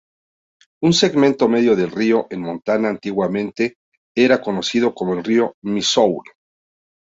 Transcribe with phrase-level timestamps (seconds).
[0.81, 3.75] Un segmento medio del río en Montana antiguamente
[4.17, 6.31] era conocido como el río Missoula.